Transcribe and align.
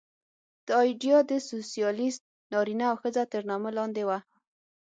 دا 0.67 0.77
ایډیا 0.87 1.17
د 1.29 1.31
سوسیالېست 1.49 2.21
نارینه 2.53 2.85
او 2.91 2.95
ښځه 3.03 3.23
تر 3.33 3.41
نامه 3.49 3.69
لاندې 3.77 4.03
وه 4.07 4.17